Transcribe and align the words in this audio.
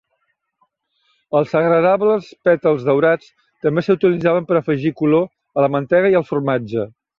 Els 1.39 1.53
agradables 1.59 2.31
pètals 2.49 2.87
daurats 2.89 3.29
també 3.67 3.85
s'utilitzaven 3.89 4.49
per 4.49 4.59
afegir 4.63 4.95
color 5.03 5.29
a 5.31 5.67
la 5.69 5.73
mantega 5.79 6.15
i 6.15 6.21
al 6.23 6.29
formatge. 6.35 6.91